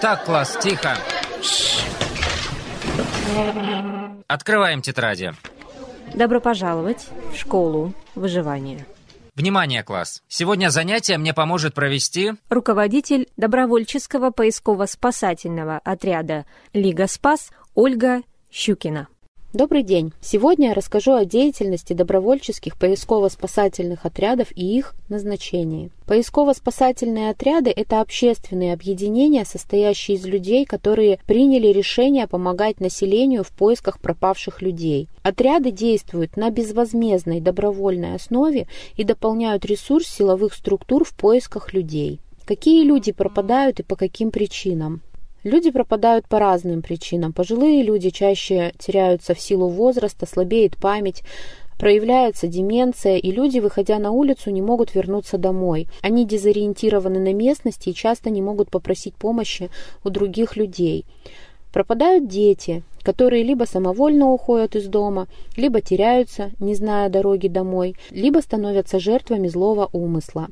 Так, 0.00 0.24
класс, 0.24 0.58
тихо. 0.62 0.96
Открываем 4.26 4.80
тетради. 4.80 5.32
Добро 6.14 6.40
пожаловать 6.40 7.06
в 7.32 7.36
школу 7.36 7.92
выживания. 8.14 8.86
Внимание, 9.34 9.82
класс! 9.82 10.22
Сегодня 10.26 10.70
занятие 10.70 11.18
мне 11.18 11.34
поможет 11.34 11.74
провести 11.74 12.32
Руководитель 12.48 13.28
добровольческого 13.36 14.30
поисково-спасательного 14.30 15.78
отряда 15.84 16.46
«Лига 16.72 17.06
Спас» 17.06 17.50
Ольга 17.74 18.22
Щукина. 18.50 19.08
Добрый 19.52 19.82
день! 19.82 20.12
Сегодня 20.20 20.68
я 20.68 20.74
расскажу 20.74 21.12
о 21.12 21.24
деятельности 21.24 21.92
добровольческих 21.92 22.78
поисково-спасательных 22.78 24.06
отрядов 24.06 24.52
и 24.54 24.78
их 24.78 24.94
назначении. 25.08 25.90
Поисково-спасательные 26.06 27.30
отряды– 27.30 27.70
это 27.76 28.00
общественные 28.00 28.72
объединения, 28.72 29.44
состоящие 29.44 30.18
из 30.18 30.24
людей, 30.24 30.64
которые 30.64 31.18
приняли 31.26 31.66
решение 31.66 32.28
помогать 32.28 32.78
населению 32.78 33.42
в 33.42 33.48
поисках 33.48 33.98
пропавших 33.98 34.62
людей. 34.62 35.08
Отряды 35.24 35.72
действуют 35.72 36.36
на 36.36 36.50
безвозмездной 36.50 37.40
добровольной 37.40 38.14
основе 38.14 38.68
и 38.94 39.02
дополняют 39.02 39.64
ресурс 39.64 40.06
силовых 40.06 40.54
структур 40.54 41.04
в 41.04 41.12
поисках 41.16 41.72
людей. 41.72 42.20
Какие 42.46 42.84
люди 42.84 43.10
пропадают 43.10 43.80
и 43.80 43.82
по 43.82 43.96
каким 43.96 44.30
причинам? 44.30 45.02
Люди 45.42 45.70
пропадают 45.70 46.28
по 46.28 46.38
разным 46.38 46.82
причинам. 46.82 47.32
Пожилые 47.32 47.82
люди 47.82 48.10
чаще 48.10 48.72
теряются 48.78 49.34
в 49.34 49.40
силу 49.40 49.68
возраста, 49.68 50.26
слабеет 50.26 50.76
память, 50.76 51.22
проявляется 51.78 52.46
деменция, 52.46 53.16
и 53.16 53.30
люди, 53.30 53.58
выходя 53.58 53.98
на 53.98 54.10
улицу, 54.10 54.50
не 54.50 54.60
могут 54.60 54.94
вернуться 54.94 55.38
домой. 55.38 55.88
Они 56.02 56.26
дезориентированы 56.26 57.18
на 57.18 57.32
местности 57.32 57.88
и 57.88 57.94
часто 57.94 58.28
не 58.28 58.42
могут 58.42 58.70
попросить 58.70 59.14
помощи 59.14 59.70
у 60.04 60.10
других 60.10 60.56
людей. 60.56 61.06
Пропадают 61.72 62.26
дети, 62.26 62.82
которые 63.02 63.44
либо 63.44 63.64
самовольно 63.64 64.30
уходят 64.30 64.76
из 64.76 64.86
дома, 64.86 65.28
либо 65.56 65.80
теряются, 65.80 66.50
не 66.58 66.74
зная 66.74 67.08
дороги 67.08 67.48
домой, 67.48 67.94
либо 68.10 68.40
становятся 68.40 68.98
жертвами 68.98 69.48
злого 69.48 69.88
умысла. 69.92 70.48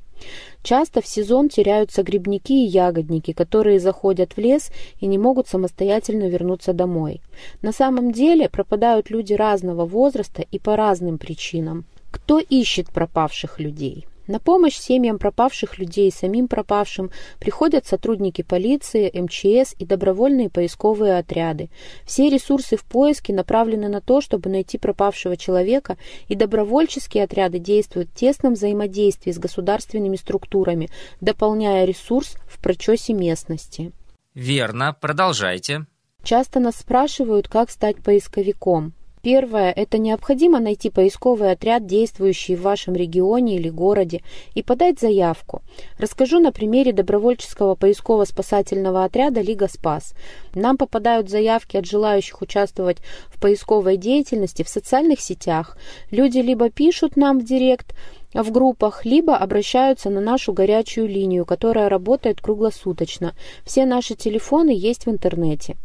Часто 0.62 1.00
в 1.00 1.06
сезон 1.06 1.48
теряются 1.48 2.02
грибники 2.02 2.64
и 2.64 2.68
ягодники, 2.68 3.32
которые 3.32 3.80
заходят 3.80 4.32
в 4.34 4.38
лес 4.38 4.70
и 5.00 5.06
не 5.06 5.18
могут 5.18 5.48
самостоятельно 5.48 6.28
вернуться 6.28 6.72
домой. 6.72 7.20
На 7.62 7.72
самом 7.72 8.12
деле 8.12 8.48
пропадают 8.48 9.10
люди 9.10 9.34
разного 9.34 9.84
возраста 9.84 10.44
и 10.50 10.58
по 10.58 10.76
разным 10.76 11.18
причинам. 11.18 11.84
Кто 12.10 12.38
ищет 12.38 12.90
пропавших 12.90 13.60
людей? 13.60 14.06
На 14.28 14.40
помощь 14.40 14.76
семьям 14.76 15.18
пропавших 15.18 15.78
людей 15.78 16.08
и 16.08 16.12
самим 16.12 16.48
пропавшим 16.48 17.10
приходят 17.40 17.86
сотрудники 17.86 18.42
полиции, 18.42 19.10
МЧС 19.18 19.74
и 19.78 19.86
добровольные 19.86 20.50
поисковые 20.50 21.16
отряды. 21.16 21.70
Все 22.04 22.28
ресурсы 22.28 22.76
в 22.76 22.84
поиске 22.84 23.32
направлены 23.32 23.88
на 23.88 24.02
то, 24.02 24.20
чтобы 24.20 24.50
найти 24.50 24.76
пропавшего 24.76 25.38
человека, 25.38 25.96
и 26.28 26.34
добровольческие 26.34 27.24
отряды 27.24 27.58
действуют 27.58 28.10
в 28.10 28.14
тесном 28.14 28.52
взаимодействии 28.52 29.32
с 29.32 29.38
государственными 29.38 30.16
структурами, 30.16 30.90
дополняя 31.22 31.86
ресурс 31.86 32.36
в 32.46 32.62
прочесе 32.62 33.14
местности. 33.14 33.92
Верно, 34.34 34.94
продолжайте. 35.00 35.86
Часто 36.22 36.60
нас 36.60 36.76
спрашивают, 36.76 37.48
как 37.48 37.70
стать 37.70 37.96
поисковиком. 38.04 38.92
Первое– 39.22 39.72
это 39.76 39.98
необходимо 39.98 40.60
найти 40.60 40.90
поисковый 40.90 41.50
отряд, 41.50 41.86
действующий 41.86 42.56
в 42.56 42.62
вашем 42.62 42.94
регионе 42.94 43.56
или 43.56 43.68
городе, 43.68 44.22
и 44.54 44.62
подать 44.62 45.00
заявку. 45.00 45.62
Расскажу 45.98 46.38
на 46.38 46.52
примере 46.52 46.92
добровольческого 46.92 47.74
поисково-спасательного 47.74 49.04
отряда 49.04 49.40
«Лига 49.40 49.68
Спас». 49.68 50.14
Нам 50.54 50.76
попадают 50.76 51.28
заявки 51.28 51.76
от 51.76 51.86
желающих 51.86 52.40
участвовать 52.42 52.98
в 53.28 53.40
поисковой 53.40 53.96
деятельности 53.96 54.62
в 54.62 54.68
социальных 54.68 55.20
сетях. 55.20 55.76
Люди 56.10 56.38
либо 56.38 56.70
пишут 56.70 57.16
нам 57.16 57.40
в 57.40 57.44
директ, 57.44 57.94
в 58.34 58.50
группах, 58.50 59.04
либо 59.04 59.36
обращаются 59.36 60.10
на 60.10 60.20
нашу 60.20 60.52
горячую 60.52 61.08
линию, 61.08 61.44
которая 61.44 61.88
работает 61.88 62.40
круглосуточно. 62.40 63.34
Все 63.64 63.86
наши 63.86 64.14
телефоны 64.14 64.70
есть 64.70 65.06
в 65.06 65.10
интернете. 65.10 65.76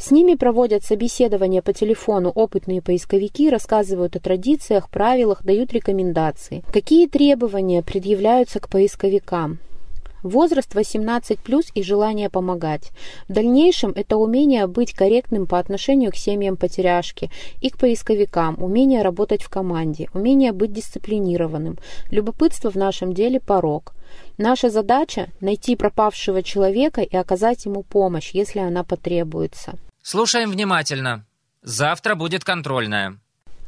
С 0.00 0.10
ними 0.10 0.34
проводят 0.34 0.82
собеседования 0.82 1.60
по 1.60 1.74
телефону 1.74 2.30
опытные 2.30 2.80
поисковики, 2.80 3.50
рассказывают 3.50 4.16
о 4.16 4.20
традициях, 4.20 4.88
правилах, 4.88 5.44
дают 5.44 5.74
рекомендации. 5.74 6.64
Какие 6.72 7.06
требования 7.06 7.82
предъявляются 7.82 8.60
к 8.60 8.70
поисковикам? 8.70 9.58
Возраст 10.22 10.74
18 10.74 11.38
плюс 11.40 11.66
и 11.74 11.82
желание 11.82 12.28
помогать. 12.28 12.90
В 13.28 13.32
дальнейшем 13.32 13.92
это 13.94 14.16
умение 14.16 14.66
быть 14.66 14.92
корректным 14.92 15.46
по 15.46 15.58
отношению 15.58 16.12
к 16.12 16.16
семьям 16.16 16.56
потеряшки 16.56 17.30
и 17.60 17.70
к 17.70 17.78
поисковикам, 17.78 18.62
умение 18.62 19.02
работать 19.02 19.42
в 19.42 19.48
команде, 19.48 20.08
умение 20.14 20.52
быть 20.52 20.72
дисциплинированным. 20.72 21.78
Любопытство 22.10 22.70
в 22.70 22.76
нашем 22.76 23.14
деле 23.14 23.40
порог. 23.40 23.94
Наша 24.38 24.70
задача– 24.70 25.28
найти 25.40 25.76
пропавшего 25.76 26.42
человека 26.42 27.02
и 27.02 27.16
оказать 27.16 27.64
ему 27.66 27.82
помощь, 27.82 28.30
если 28.32 28.58
она 28.58 28.84
потребуется. 28.84 29.74
Слушаем 30.02 30.50
внимательно. 30.50 31.24
Завтра 31.62 32.14
будет 32.14 32.44
контрольная. 32.44 33.18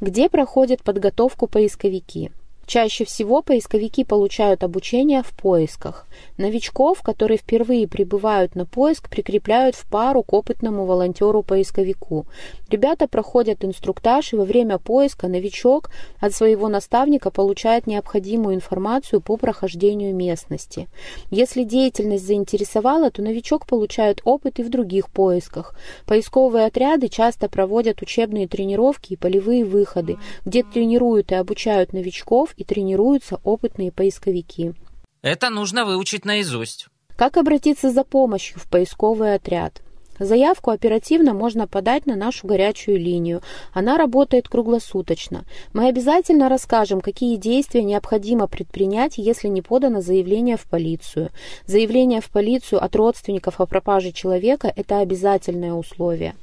Где 0.01 0.29
проходят 0.29 0.83
подготовку 0.83 1.47
поисковики? 1.47 2.33
Чаще 2.73 3.05
всего 3.05 3.43
поисковики 3.43 4.03
получают 4.03 4.65
обучение 4.65 5.23
в 5.23 5.35
поисках. 5.35 6.07
Новичков, 6.39 7.03
которые 7.03 7.37
впервые 7.37 7.87
прибывают 7.87 8.55
на 8.55 8.65
поиск, 8.65 9.11
прикрепляют 9.11 9.75
в 9.75 9.87
пару 9.91 10.23
к 10.23 10.33
опытному 10.33 10.87
волонтеру-поисковику. 10.87 12.25
Ребята 12.71 13.09
проходят 13.09 13.63
инструктаж, 13.63 14.33
и 14.33 14.37
во 14.37 14.47
время 14.47 14.79
поиска 14.79 15.29
новичок 15.29 15.91
от 16.19 16.33
своего 16.33 16.69
наставника 16.69 17.31
получает 17.31 17.87
необходимую 17.87 18.55
информацию 18.55 19.21
по 19.21 19.37
прохождению 19.37 20.15
местности. 20.15 20.89
Если 21.31 21.65
деятельность 21.65 22.27
заинтересовала, 22.27 23.11
то 23.11 23.21
новичок 23.21 23.67
получает 23.67 24.23
опыт 24.25 24.59
и 24.61 24.63
в 24.63 24.71
других 24.71 25.11
поисках. 25.11 25.75
Поисковые 26.07 26.65
отряды 26.65 27.09
часто 27.09 27.51
проводят 27.51 28.01
учебные 28.01 28.49
тренировки 28.49 29.13
и 29.13 29.17
полевые 29.17 29.67
выходы, 29.67 30.17
где 30.47 30.63
тренируют 30.63 31.33
и 31.33 31.35
обучают 31.35 31.93
новичков 31.93 32.55
и 32.63 32.65
тренируются 32.65 33.41
опытные 33.45 33.93
поисковики. 33.93 34.73
Это 35.21 35.51
нужно 35.51 35.85
выучить 35.85 36.25
наизусть. 36.25 36.89
Как 37.17 37.37
обратиться 37.37 37.91
за 37.91 38.05
помощью 38.05 38.59
в 38.59 38.69
поисковый 38.69 39.35
отряд? 39.35 39.83
Заявку 40.19 40.71
оперативно 40.71 41.35
можно 41.35 41.67
подать 41.67 42.07
на 42.07 42.17
нашу 42.17 42.47
горячую 42.47 42.99
линию. 42.99 43.43
Она 43.73 43.97
работает 43.99 44.49
круглосуточно. 44.49 45.45
Мы 45.73 45.89
обязательно 45.89 46.49
расскажем, 46.49 47.01
какие 47.01 47.37
действия 47.37 47.83
необходимо 47.83 48.47
предпринять, 48.47 49.19
если 49.19 49.49
не 49.49 49.63
подано 49.63 50.01
заявление 50.01 50.57
в 50.57 50.65
полицию. 50.65 51.31
Заявление 51.67 52.21
в 52.21 52.31
полицию 52.31 52.85
от 52.85 52.95
родственников 52.95 53.61
о 53.61 53.67
пропаже 53.67 54.13
человека– 54.13 54.73
это 54.77 54.99
обязательное 54.99 55.73
условие. 55.73 56.35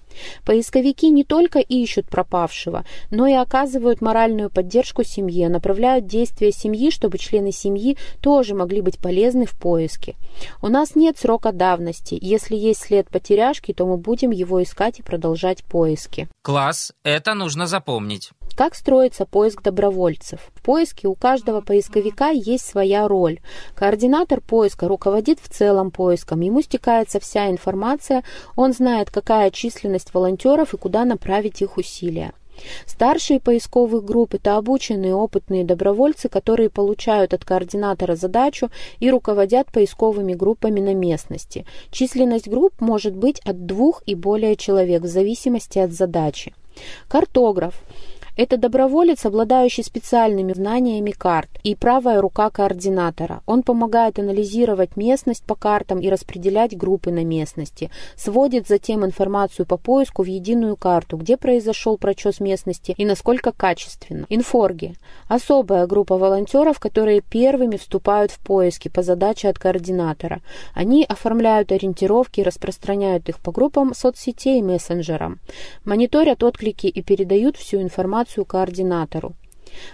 Поисковики 0.45 1.09
не 1.09 1.23
только 1.23 1.59
ищут 1.59 2.09
пропавшего, 2.09 2.85
но 3.11 3.27
и 3.27 3.33
оказывают 3.33 4.01
моральную 4.01 4.49
поддержку 4.49 5.03
семье, 5.03 5.49
направляют 5.49 6.05
действия 6.05 6.51
семьи, 6.51 6.91
чтобы 6.91 7.17
члены 7.17 7.51
семьи 7.51 7.97
тоже 8.21 8.55
могли 8.55 8.81
быть 8.81 8.99
полезны 8.99 9.45
в 9.45 9.57
поиске. 9.57 10.15
У 10.61 10.67
нас 10.67 10.95
нет 10.95 11.17
срока 11.17 11.51
давности. 11.51 12.17
Если 12.19 12.55
есть 12.55 12.81
след 12.81 13.09
потеряшки, 13.09 13.73
то 13.73 13.85
мы 13.85 13.97
будем 13.97 14.31
его 14.31 14.61
искать 14.61 14.99
и 14.99 15.03
продолжать 15.03 15.63
поиски. 15.63 16.27
Класс, 16.41 16.93
это 17.03 17.33
нужно 17.33 17.67
запомнить. 17.67 18.31
Как 18.59 18.75
строится 18.75 19.25
поиск 19.25 19.61
добровольцев? 19.61 20.51
В 20.53 20.61
поиске 20.61 21.07
у 21.07 21.15
каждого 21.15 21.61
поисковика 21.61 22.31
есть 22.31 22.65
своя 22.65 23.07
роль. 23.07 23.39
Координатор 23.73 24.41
поиска 24.41 24.89
руководит 24.89 25.39
в 25.39 25.47
целом 25.47 25.91
поиском, 25.91 26.41
ему 26.41 26.61
стекается 26.61 27.21
вся 27.21 27.49
информация, 27.49 28.25
он 28.57 28.73
знает, 28.73 29.11
какая 29.11 29.49
численность 29.51 30.13
волонтеров 30.13 30.73
и 30.73 30.77
куда 30.77 31.05
направить 31.05 31.61
их 31.61 31.77
усилия. 31.77 32.33
Старшие 32.85 33.39
поисковых 33.39 34.03
групп– 34.03 34.33
это 34.35 34.57
обученные 34.57 35.15
опытные 35.15 35.63
добровольцы, 35.63 36.27
которые 36.27 36.69
получают 36.69 37.33
от 37.33 37.45
координатора 37.45 38.17
задачу 38.17 38.69
и 38.99 39.09
руководят 39.09 39.71
поисковыми 39.71 40.33
группами 40.33 40.81
на 40.81 40.93
местности. 40.93 41.65
Численность 41.91 42.49
групп 42.49 42.81
может 42.81 43.15
быть 43.15 43.39
от 43.45 43.65
двух 43.65 44.03
и 44.05 44.15
более 44.15 44.57
человек 44.57 45.03
в 45.03 45.07
зависимости 45.07 45.79
от 45.79 45.93
задачи. 45.93 46.53
Картограф 47.07 47.81
Это 48.39 48.55
доброволец, 48.55 49.25
обладающий 49.25 49.83
специальными 49.83 50.53
знаниями 50.53 51.11
карт 51.11 51.49
и 51.61 51.75
правая 51.75 52.21
рука 52.21 52.49
координатора. 52.49 53.41
Он 53.45 53.63
помогает 53.63 54.17
анализировать 54.17 54.95
местность 54.95 55.43
по 55.43 55.55
картам 55.55 55.99
и 55.99 56.09
распределять 56.09 56.77
группы 56.77 57.11
на 57.11 57.25
местности, 57.25 57.91
сводит 58.15 58.65
затем 58.65 59.03
информацию 59.05 59.65
по 59.65 59.75
поиску 59.75 60.23
в 60.23 60.27
единую 60.27 60.77
карту, 60.77 61.17
где 61.17 61.35
произошел 61.35 61.97
прочес 61.97 62.39
местности 62.39 62.95
и 62.97 63.03
насколько 63.03 63.51
качественно. 63.51 64.25
Инфорги– 64.29 64.95
особая 65.27 65.85
группа 65.85 66.17
волонтеров, 66.17 66.79
которые 66.79 67.19
первыми 67.19 67.75
вступают 67.75 68.31
в 68.31 68.39
поиски 68.39 68.87
по 68.87 69.03
задаче 69.03 69.49
от 69.49 69.59
координатора. 69.59 70.39
Они 70.73 71.03
оформляют 71.03 71.73
ориентировки 71.73 72.39
и 72.39 72.43
распространяют 72.43 73.27
их 73.27 73.39
по 73.39 73.51
группам 73.51 73.93
соцсетей 73.93 74.59
и 74.59 74.63
мессенджерам, 74.63 75.39
мониторят 75.83 76.41
отклики 76.41 76.87
и 76.87 77.01
передают 77.01 77.57
всю 77.57 77.81
информацию 78.29 78.45
координатору. 78.45 79.33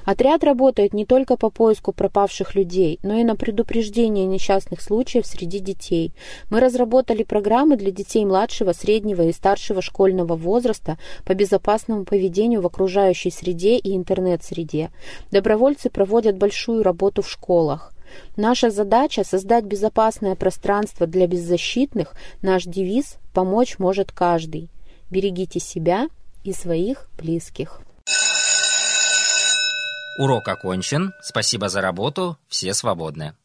Отряд 0.05 0.43
работает 0.43 0.93
не 0.93 1.05
только 1.05 1.35
по 1.35 1.49
поиску 1.49 1.91
пропавших 1.91 2.55
людей, 2.55 2.97
но 3.03 3.15
и 3.15 3.23
на 3.23 3.35
предупреждение 3.35 4.25
несчастных 4.25 4.81
случаев 4.81 5.25
среди 5.25 5.59
детей. 5.59 6.13
Мы 6.49 6.59
разработали 6.61 7.23
программы 7.23 7.75
для 7.75 7.91
детей 7.91 8.25
младшего, 8.25 8.73
среднего 8.73 9.23
и 9.23 9.33
старшего 9.33 9.81
школьного 9.81 10.35
возраста 10.35 10.97
по 11.25 11.33
безопасному 11.33 12.05
поведению 12.05 12.61
в 12.61 12.65
окружающей 12.65 13.31
среде 13.31 13.77
и 13.77 13.95
интернет-среде. 13.95 14.91
Добровольцы 15.31 15.89
проводят 15.89 16.38
большую 16.38 16.81
работу 16.81 17.21
в 17.21 17.29
школах. 17.29 17.93
Наша 18.38 18.69
задача– 18.69 19.23
создать 19.25 19.65
безопасное 19.65 20.35
пространство 20.35 21.05
для 21.05 21.27
беззащитных. 21.27 22.13
Наш 22.41 22.63
девиз– 22.63 23.17
помочь 23.33 23.77
может 23.77 24.13
каждый. 24.13 24.69
Берегите 25.11 25.59
себя 25.59 26.07
и 26.45 26.53
своих 26.53 27.09
близких. 27.17 27.81
Урок 30.17 30.47
окончен. 30.47 31.13
Спасибо 31.21 31.69
за 31.69 31.81
работу. 31.81 32.38
Все 32.47 32.73
свободны. 32.73 33.35